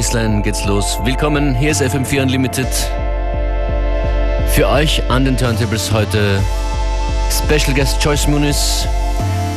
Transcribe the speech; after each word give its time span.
Baseline 0.00 0.40
geht's 0.40 0.64
los. 0.64 0.98
Willkommen, 1.04 1.54
hier 1.54 1.72
ist 1.72 1.82
FM4 1.82 2.22
Unlimited. 2.22 2.66
Für 4.48 4.66
euch 4.68 5.02
an 5.10 5.26
den 5.26 5.36
Turntables 5.36 5.92
heute 5.92 6.40
Special 7.30 7.74
Guest 7.74 8.02
Joyce 8.02 8.26
Muniz 8.26 8.88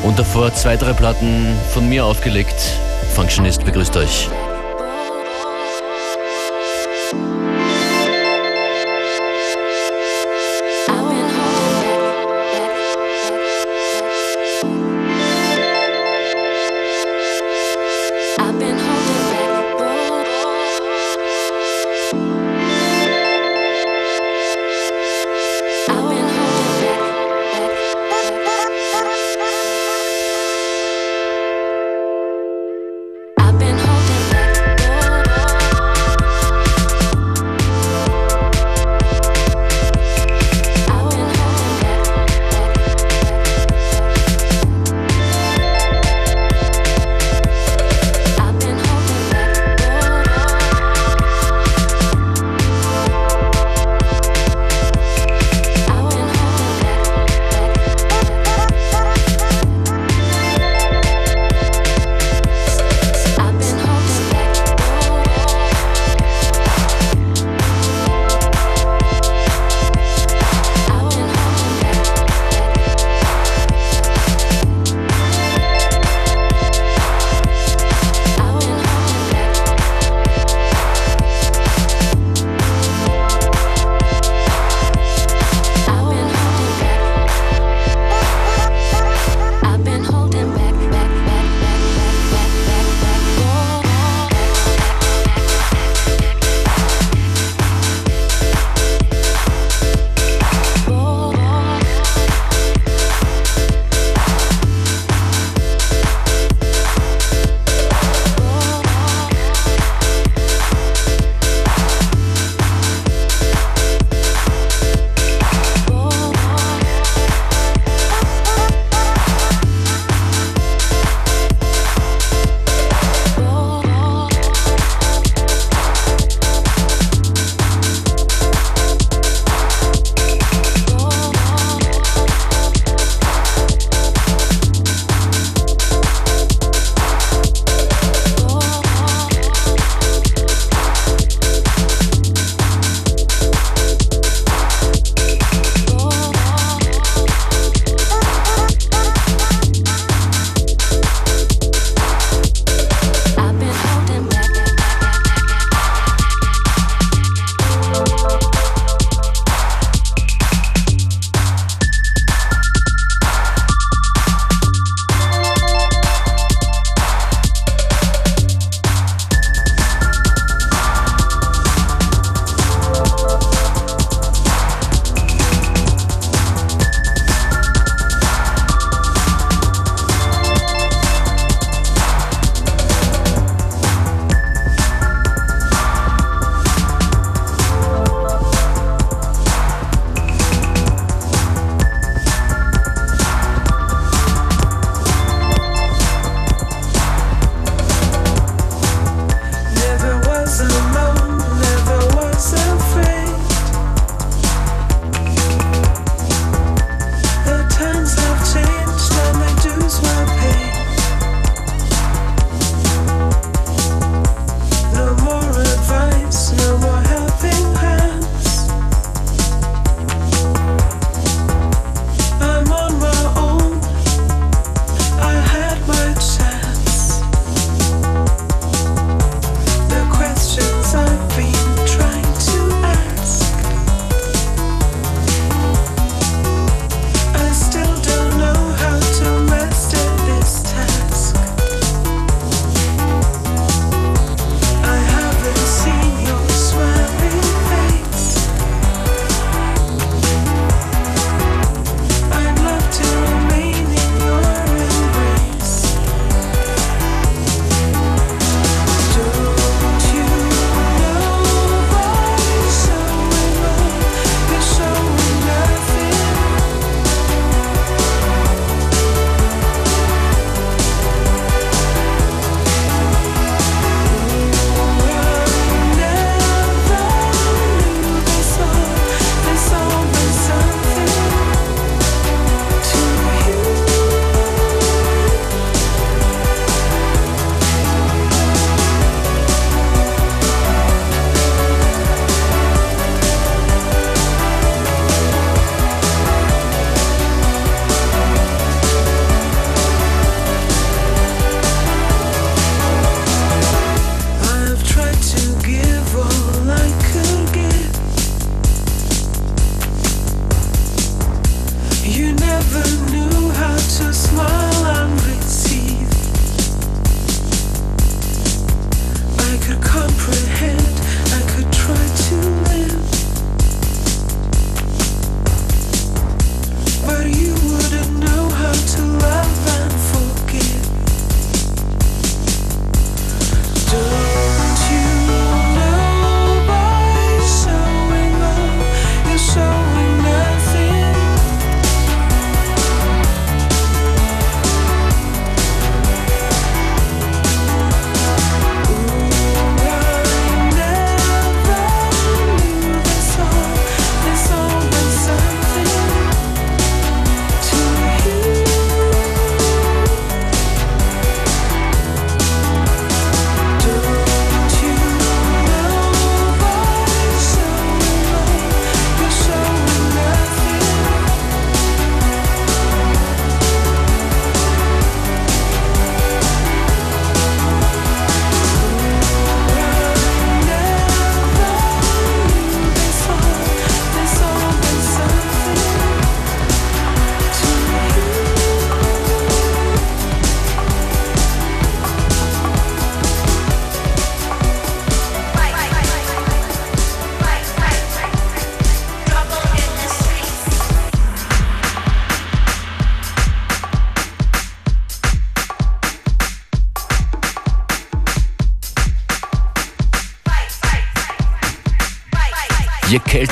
und 0.04 0.20
davor 0.20 0.54
zwei, 0.54 0.76
drei 0.76 0.92
Platten 0.92 1.58
von 1.72 1.88
mir 1.88 2.04
aufgelegt. 2.04 2.60
Functionist 3.16 3.64
begrüßt 3.64 3.96
euch. 3.96 4.28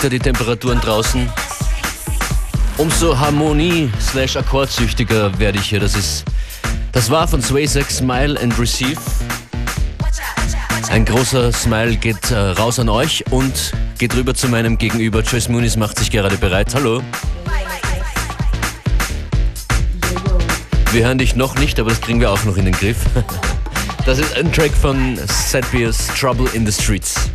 Kälter 0.02 0.18
die 0.18 0.20
Temperaturen 0.20 0.82
draußen, 0.82 1.30
umso 2.78 3.20
Harmonie 3.20 3.88
slash 4.00 4.36
Akkordsüchtiger 4.36 5.38
werde 5.38 5.60
ich 5.60 5.66
hier. 5.66 5.80
Das 5.80 5.96
ist, 5.96 6.26
das 6.92 7.12
war 7.12 7.28
von 7.28 7.40
Swayzek 7.40 7.92
Smile 7.92 8.40
and 8.42 8.58
Receive. 8.58 9.00
Ein 10.90 11.06
großer 11.06 11.52
Smile 11.52 11.98
geht 11.98 12.32
äh, 12.32 12.36
raus 12.36 12.80
an 12.80 12.90
euch 12.90 13.24
und 13.30 13.74
geht 14.00 14.16
rüber 14.16 14.34
zu 14.34 14.48
meinem 14.48 14.80
Gegenüber. 14.80 15.22
Joyce 15.22 15.50
Muniz 15.50 15.76
macht 15.76 16.00
sich 16.00 16.10
gerade 16.10 16.38
bereit. 16.38 16.74
Hallo. 16.74 17.04
Wir 20.92 21.06
hören 21.06 21.20
dich 21.20 21.36
noch 21.36 21.54
nicht, 21.56 21.80
aber 21.80 21.92
das 21.92 22.02
kriegen 22.02 22.20
wir 22.20 22.32
auch 22.32 22.44
noch 22.46 22.58
in 22.58 22.66
den 22.66 22.74
Griff. 22.74 22.98
Das 24.04 24.18
ist 24.18 24.36
ein 24.36 24.52
Track 24.52 24.72
von 24.72 25.20
Setbiers 25.28 26.08
Trouble 26.20 26.50
in 26.56 26.66
the 26.66 26.72
Streets. 26.72 27.31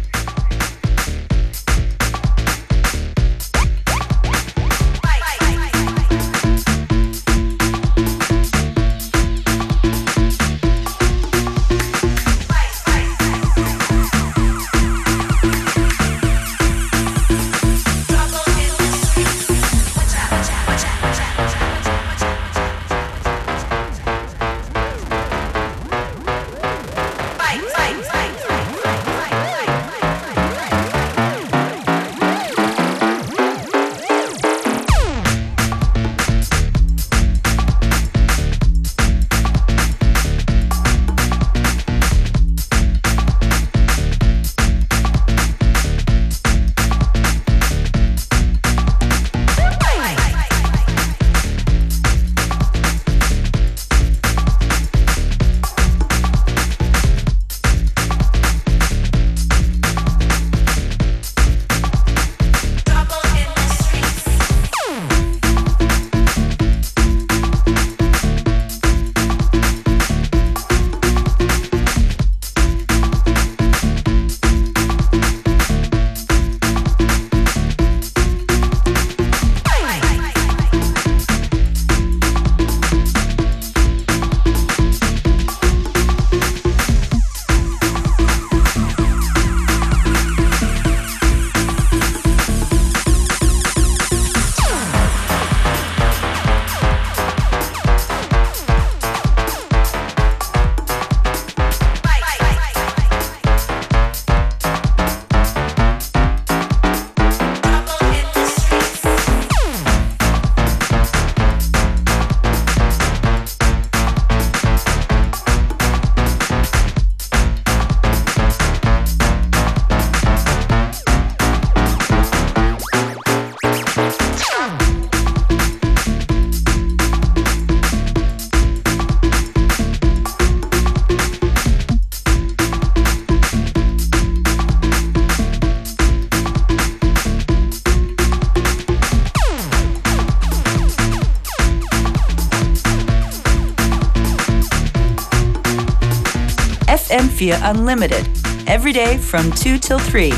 FM4 147.36 147.70
Unlimited. 147.70 148.26
Every 148.66 148.92
day 148.92 149.18
from 149.18 149.52
2 149.52 149.78
till 149.78 149.98
3. 149.98 150.32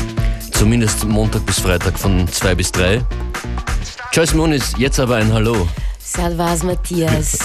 Zumindest 0.51 1.05
Montag 1.05 1.45
bis 1.45 1.59
Freitag 1.59 1.97
von 1.97 2.27
2 2.27 2.55
bis 2.55 2.71
3. 2.73 3.01
Joyce 4.11 4.33
Moniz, 4.33 4.73
jetzt 4.77 4.99
aber 4.99 5.15
ein 5.15 5.31
Hallo. 5.31 5.67
Salvas 5.97 6.63
Matthias. 6.63 7.37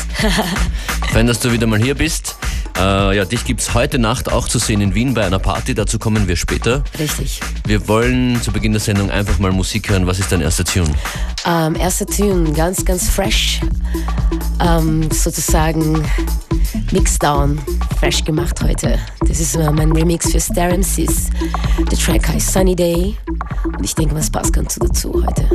Fein, 1.12 1.28
dass 1.28 1.38
du 1.38 1.52
wieder 1.52 1.68
mal 1.68 1.78
hier 1.78 1.94
bist. 1.94 2.37
Äh, 2.76 3.16
ja, 3.16 3.25
dich 3.25 3.44
gibt 3.44 3.61
es 3.61 3.75
heute 3.75 4.00
Nacht 4.00 4.32
auch 4.32 4.49
zu 4.49 4.58
sehen 4.58 4.80
in 4.80 4.94
Wien 4.94 5.14
bei 5.14 5.25
einer 5.25 5.38
Party. 5.38 5.75
Dazu 5.75 6.00
kommen 6.00 6.26
wir 6.26 6.34
später. 6.34 6.82
Richtig. 6.99 7.40
Wir 7.64 7.87
wollen 7.87 8.42
zu 8.42 8.50
Beginn 8.50 8.73
der 8.73 8.80
Sendung 8.80 9.11
einfach 9.11 9.38
mal 9.38 9.52
Musik 9.52 9.88
hören. 9.88 10.08
Was 10.08 10.18
ist 10.18 10.32
dein 10.32 10.40
erster 10.40 10.64
Tune? 10.64 10.90
Ähm, 11.46 11.76
erster 11.76 12.06
Tune, 12.06 12.52
ganz, 12.52 12.84
ganz 12.84 13.08
fresh. 13.08 13.61
Ähm, 14.61 15.08
sozusagen 15.12 16.04
Mixdown, 16.90 17.58
fresh 18.04 18.23
gemacht 18.23 18.61
heute. 18.62 18.99
Das 19.20 19.40
ist 19.40 19.56
mein 19.56 19.90
Remix 19.92 20.30
für 20.30 20.38
Star 20.38 20.68
MCs. 20.76 21.30
Der 21.90 21.99
Track 21.99 22.28
heißt 22.28 22.52
Sunny 22.52 22.76
Day 22.76 23.16
und 23.64 23.82
ich 23.82 23.94
denke, 23.94 24.14
was 24.14 24.28
passt 24.28 24.52
ganz 24.52 24.75
dazu 24.75 25.25
heute. 25.26 25.49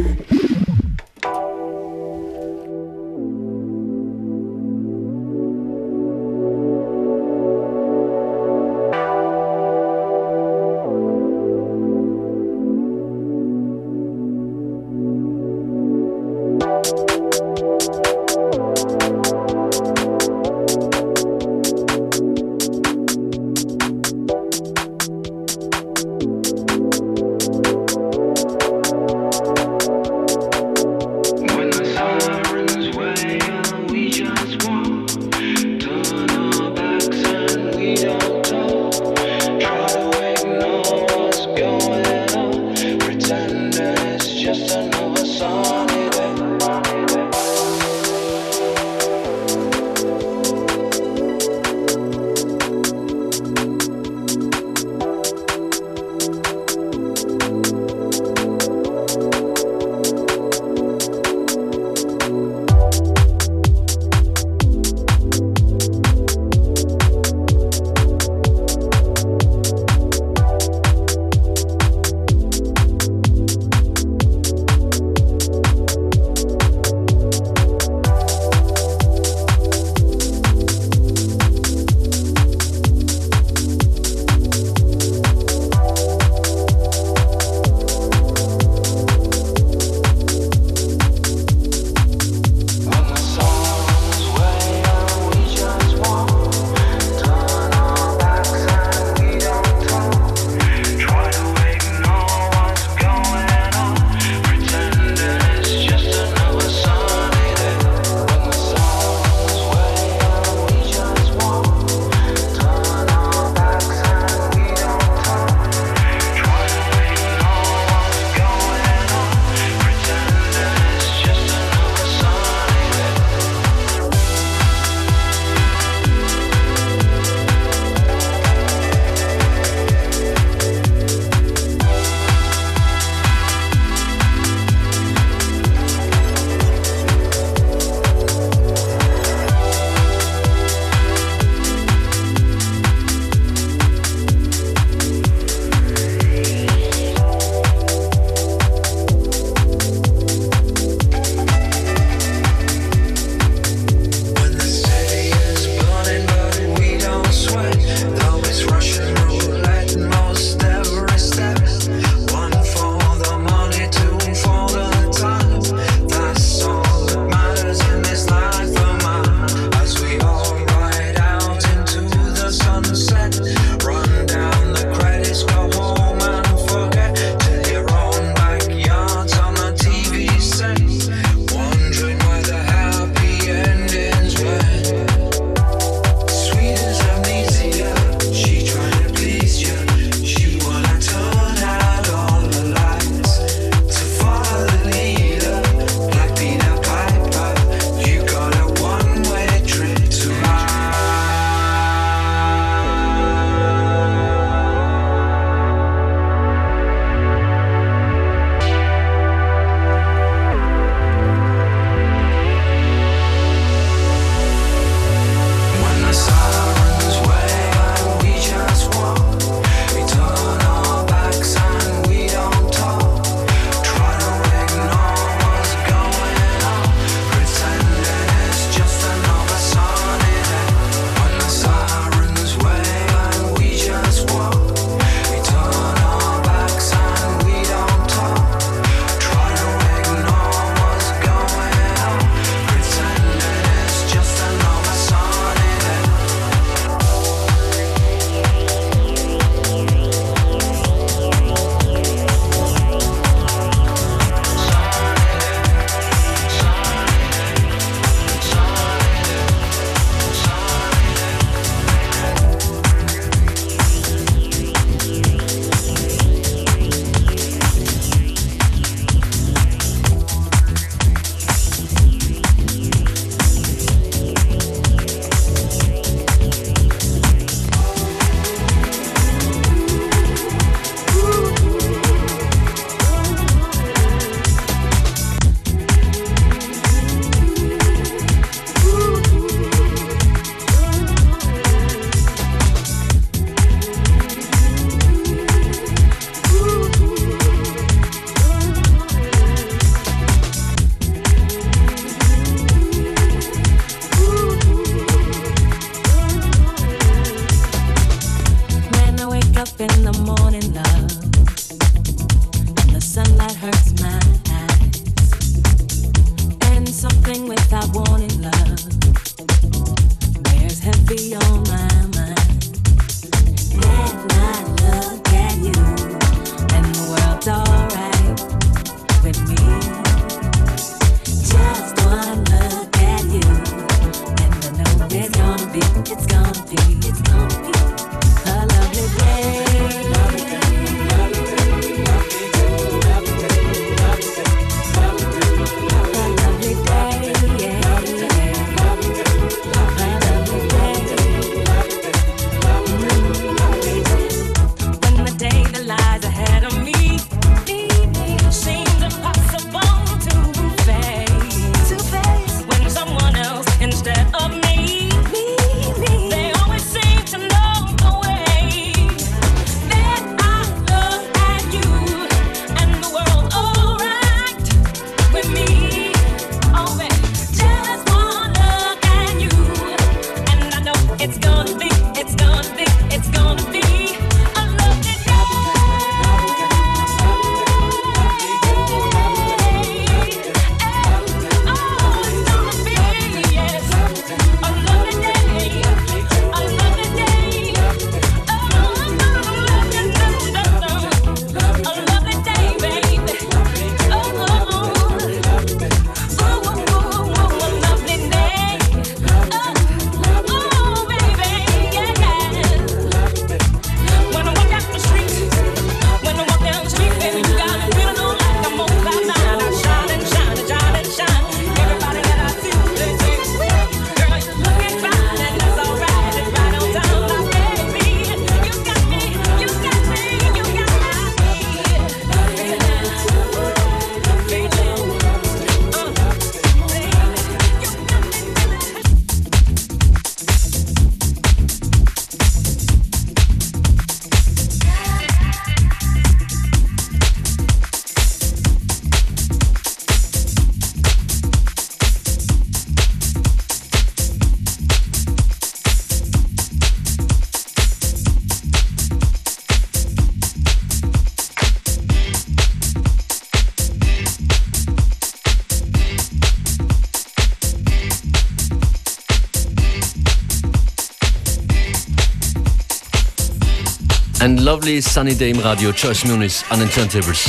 Lovely 474.47 475.02
sunny 475.02 475.36
day 475.36 475.52
im 475.52 475.60
Radio. 475.60 475.91
Joyce 475.91 476.23
Muniz 476.25 476.63
an 476.69 476.80
den 476.80 476.89
Turntables. 476.89 477.45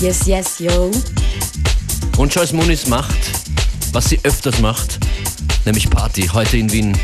Yes, 0.00 0.26
yes, 0.26 0.58
yo. 0.58 0.90
Und 2.16 2.34
Joyce 2.34 2.52
Muniz 2.52 2.86
macht, 2.88 3.16
was 3.92 4.06
sie 4.06 4.18
öfters 4.24 4.58
macht, 4.58 4.98
nämlich 5.64 5.88
Party, 5.88 6.28
heute 6.32 6.56
in 6.56 6.72
Wien. 6.72 6.98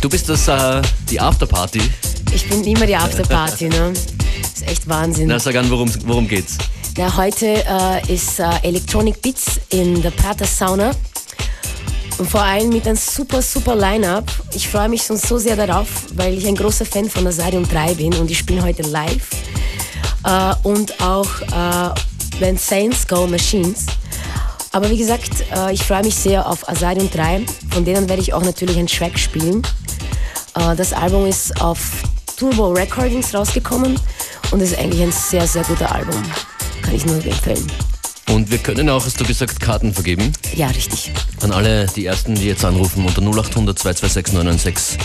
Du 0.00 0.08
bist 0.08 0.28
das, 0.28 0.48
äh, 0.48 0.80
die 1.10 1.20
Afterparty. 1.20 1.82
Ich 2.32 2.48
bin 2.48 2.64
immer 2.64 2.86
die 2.86 2.96
Afterparty, 2.96 3.68
ne? 3.68 3.92
Ist 4.42 4.66
echt 4.66 4.88
Wahnsinn. 4.88 5.28
Na, 5.28 5.38
sag 5.38 5.56
an, 5.56 5.68
worum, 5.70 5.92
worum 6.06 6.26
geht's? 6.26 6.56
Ja, 6.96 7.14
heute 7.16 7.64
äh, 7.66 8.12
ist 8.12 8.40
äh, 8.40 8.48
Electronic 8.62 9.20
Beats 9.20 9.60
in 9.68 10.00
der 10.00 10.10
Prater 10.10 10.46
Sauna. 10.46 10.92
Und 12.18 12.28
vor 12.28 12.42
allem 12.42 12.70
mit 12.70 12.86
einem 12.86 12.96
super, 12.96 13.40
super 13.40 13.76
Line-Up. 13.76 14.24
Ich 14.52 14.68
freue 14.68 14.88
mich 14.88 15.02
schon 15.02 15.16
so 15.16 15.38
sehr 15.38 15.54
darauf, 15.54 15.86
weil 16.14 16.36
ich 16.36 16.46
ein 16.46 16.56
großer 16.56 16.84
Fan 16.84 17.08
von 17.08 17.26
Asadium 17.26 17.68
3 17.68 17.94
bin 17.94 18.14
und 18.14 18.30
ich 18.30 18.38
spiele 18.38 18.62
heute 18.62 18.82
live. 18.82 19.28
Äh, 20.24 20.54
und 20.64 21.00
auch 21.00 21.28
äh, 21.42 21.94
wenn 22.40 22.58
Saints 22.58 23.06
Go 23.06 23.26
Machines. 23.26 23.86
Aber 24.72 24.90
wie 24.90 24.98
gesagt, 24.98 25.30
äh, 25.54 25.72
ich 25.72 25.82
freue 25.84 26.02
mich 26.02 26.16
sehr 26.16 26.46
auf 26.46 26.68
Asadium 26.68 27.08
3. 27.10 27.46
Von 27.70 27.84
denen 27.84 28.08
werde 28.08 28.20
ich 28.20 28.34
auch 28.34 28.42
natürlich 28.42 28.76
einen 28.76 28.88
Track 28.88 29.16
spielen. 29.16 29.62
Äh, 30.54 30.74
das 30.74 30.92
Album 30.92 31.24
ist 31.26 31.60
auf 31.60 31.78
Turbo 32.36 32.72
Recordings 32.72 33.32
rausgekommen 33.32 33.98
und 34.50 34.60
ist 34.60 34.76
eigentlich 34.76 35.02
ein 35.02 35.12
sehr, 35.12 35.46
sehr 35.46 35.62
guter 35.62 35.92
Album. 35.92 36.20
Kann 36.82 36.94
ich 36.94 37.06
nur 37.06 37.16
empfehlen. 37.16 37.66
Und 38.28 38.50
wir 38.50 38.58
können 38.58 38.90
auch, 38.90 39.04
hast 39.04 39.18
du 39.20 39.24
gesagt, 39.24 39.58
Karten 39.58 39.92
vergeben? 39.94 40.32
Ja, 40.54 40.68
richtig. 40.68 41.12
An 41.40 41.50
alle 41.50 41.86
die 41.86 42.06
Ersten, 42.06 42.34
die 42.34 42.46
jetzt 42.46 42.64
anrufen 42.64 43.04
unter 43.04 43.22
0800 43.22 43.78
226 43.78 44.34
996. 44.34 44.98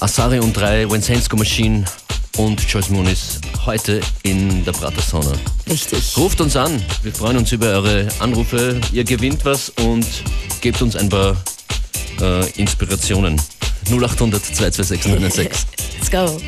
Asari 0.00 0.40
und 0.40 0.56
drei, 0.56 0.90
When 0.90 1.02
Saints 1.02 1.28
Go 1.28 1.36
Machine 1.36 1.84
und 2.38 2.60
Joyce 2.68 2.90
Muniz 2.90 3.40
heute 3.66 4.00
in 4.22 4.64
der 4.64 4.72
Prater 4.72 5.02
Sauna. 5.02 5.32
Richtig. 5.68 6.16
Ruft 6.16 6.40
uns 6.40 6.56
an, 6.56 6.82
wir 7.02 7.12
freuen 7.12 7.36
uns 7.36 7.52
über 7.52 7.66
eure 7.66 8.08
Anrufe. 8.18 8.80
Ihr 8.92 9.04
gewinnt 9.04 9.44
was 9.44 9.68
und 9.70 10.06
gebt 10.60 10.80
uns 10.82 10.96
ein 10.96 11.08
paar 11.08 11.36
äh, 12.20 12.50
Inspirationen. 12.52 13.40
0800 13.90 14.42
226 14.42 15.12
996. 15.12 15.66
Let's 15.98 16.10
go. 16.10 16.40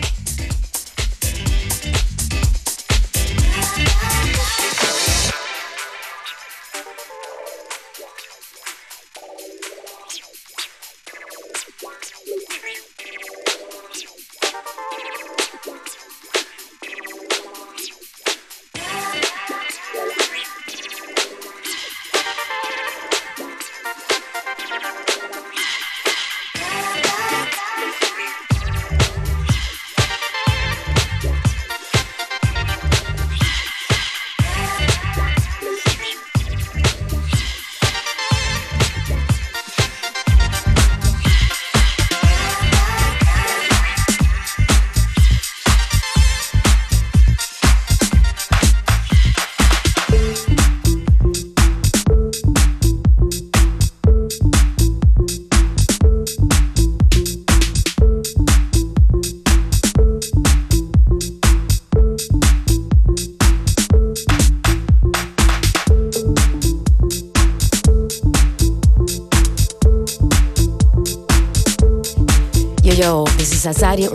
Rosario 73.83 74.12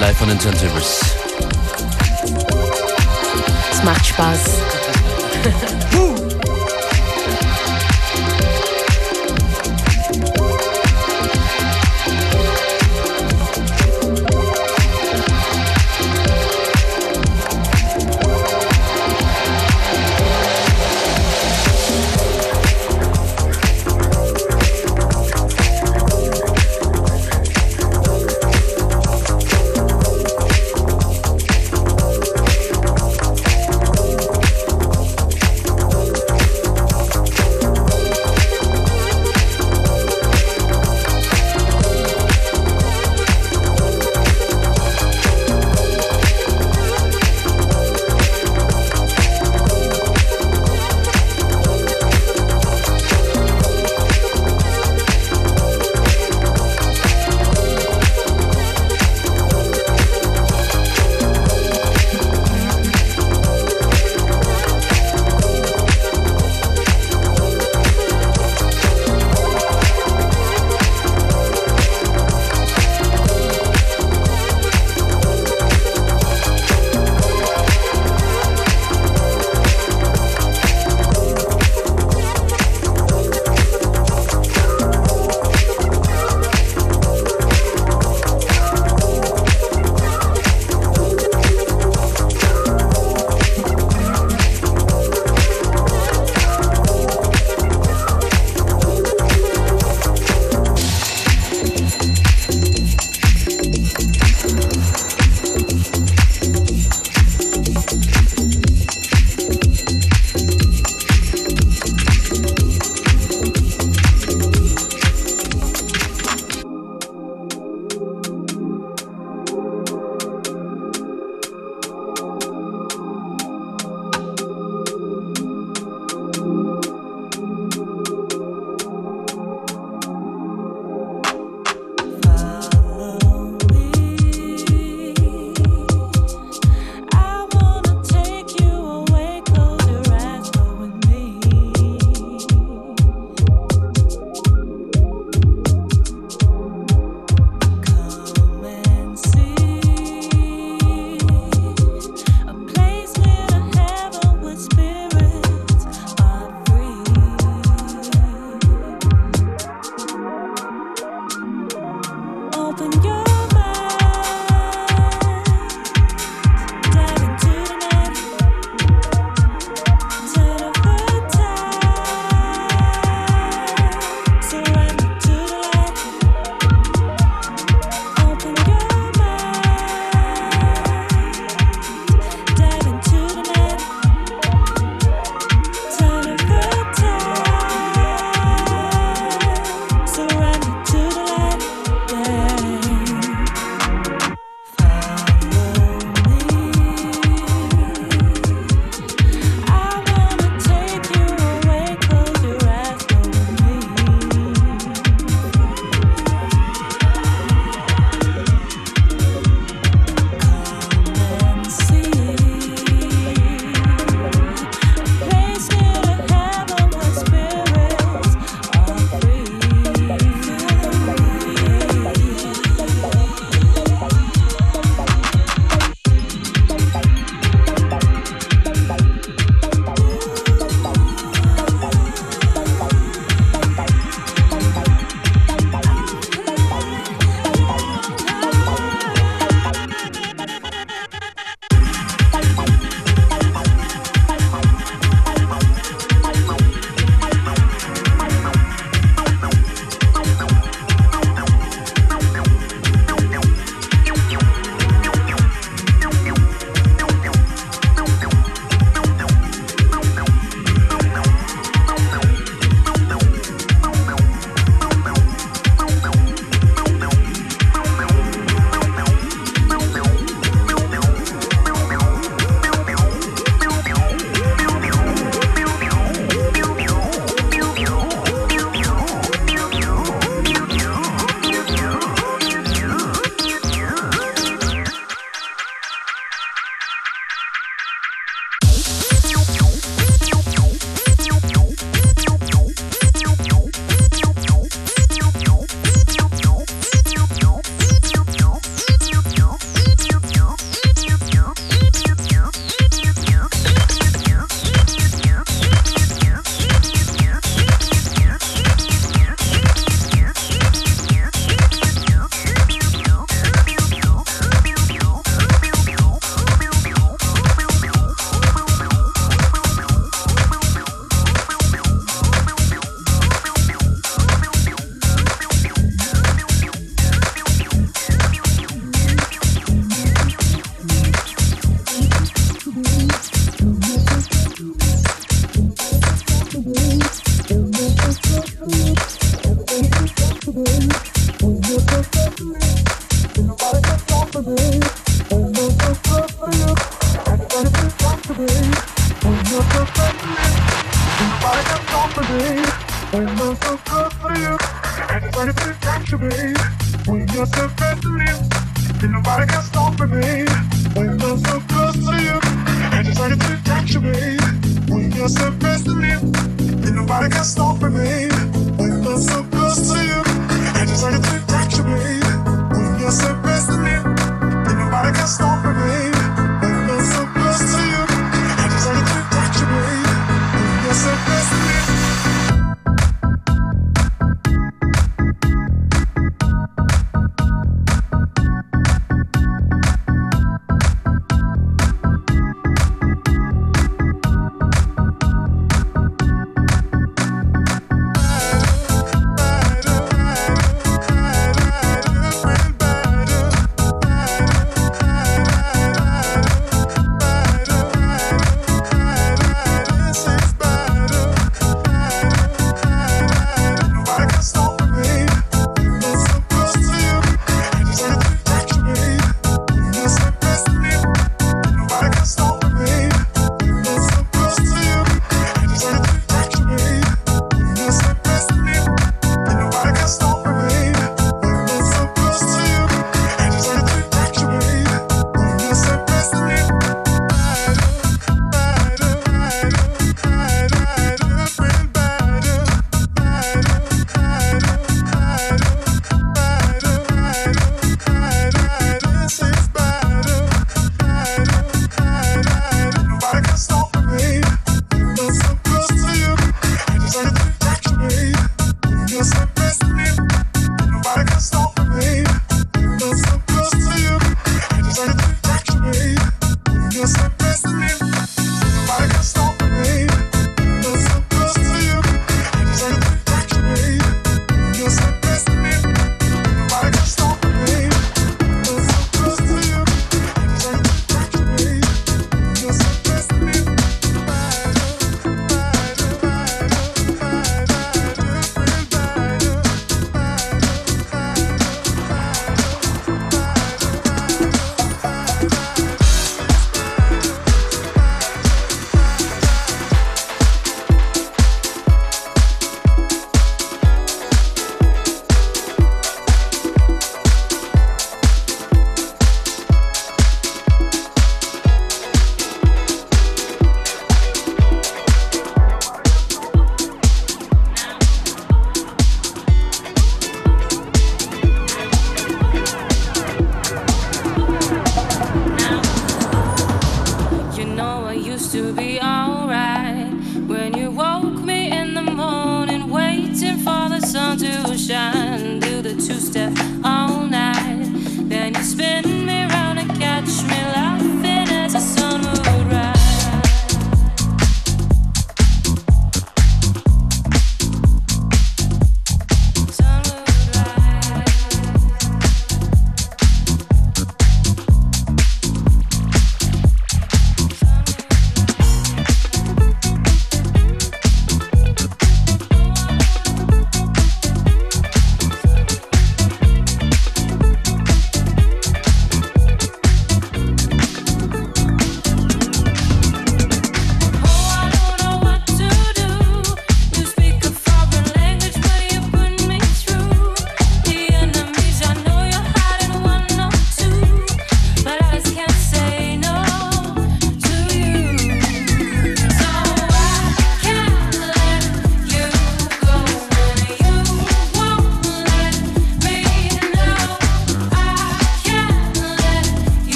live 0.00 0.16
von 0.18 0.28
den 0.28 0.40
Turntables. 0.40 1.00
Es 3.70 3.84
macht 3.84 4.04
Spaß. 4.04 4.40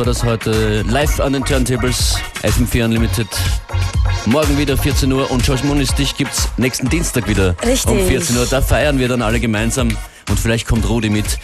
War 0.00 0.06
das 0.06 0.24
heute 0.24 0.80
live 0.88 1.20
an 1.20 1.34
den 1.34 1.44
Turntables, 1.44 2.16
FM4 2.42 2.86
Unlimited. 2.86 3.26
Morgen 4.24 4.56
wieder 4.56 4.78
14 4.78 5.12
Uhr 5.12 5.30
und 5.30 5.46
Joyce 5.46 5.62
Muniz, 5.64 5.94
dich 5.94 6.16
gibt's 6.16 6.48
nächsten 6.56 6.88
Dienstag 6.88 7.28
wieder 7.28 7.54
Richtig. 7.66 7.90
um 7.92 7.98
14 8.08 8.34
Uhr. 8.38 8.46
Da 8.48 8.62
feiern 8.62 8.98
wir 8.98 9.08
dann 9.08 9.20
alle 9.20 9.38
gemeinsam 9.40 9.88
und 10.30 10.40
vielleicht 10.40 10.66
kommt 10.66 10.88
Rudi 10.88 11.10
mit. 11.10 11.26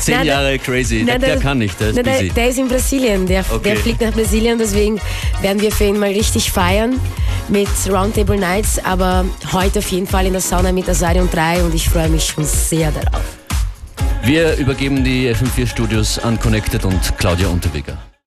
Zehn 0.00 0.16
Nein, 0.16 0.26
Jahre 0.26 0.58
crazy, 0.58 1.04
Nein, 1.06 1.22
der, 1.22 1.36
der 1.36 1.38
kann 1.38 1.56
nicht, 1.56 1.80
der 1.80 1.88
ist 1.88 1.96
nein, 1.96 2.04
der, 2.04 2.12
busy. 2.12 2.28
der 2.30 2.48
ist 2.50 2.58
in 2.58 2.68
Brasilien, 2.68 3.26
der, 3.26 3.44
Okay. 3.50 3.62
der 3.70 3.76
fliegt 3.78 4.00
nach 4.02 4.12
Brasilien, 4.12 4.58
deswegen 4.58 5.00
werden 5.40 5.62
wir 5.62 5.72
für 5.72 5.84
ihn 5.84 5.98
mal 5.98 6.10
richtig 6.10 6.52
feiern 6.52 7.00
mit 7.48 7.68
Roundtable 7.88 8.36
Nights, 8.36 8.78
aber 8.84 9.24
heute 9.54 9.78
auf 9.78 9.90
jeden 9.90 10.06
Fall 10.06 10.26
in 10.26 10.32
der 10.32 10.42
Sauna 10.42 10.70
mit 10.70 10.86
Asarion 10.86 11.30
3 11.30 11.62
und 11.62 11.74
ich 11.74 11.88
freue 11.88 12.10
mich 12.10 12.24
schon 12.26 12.44
sehr 12.44 12.92
darauf. 12.92 13.23
Wir 14.26 14.56
übergeben 14.56 15.04
die 15.04 15.28
FM4 15.28 15.66
Studios 15.66 16.18
an 16.18 16.40
Connected 16.40 16.86
und 16.86 17.18
Claudia 17.18 17.48
Unterweger. 17.48 17.98